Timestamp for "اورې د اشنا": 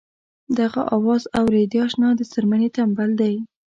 1.39-2.09